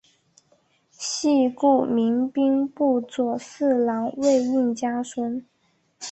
[0.89, 5.45] 系故明兵部左侍郎魏应嘉孙。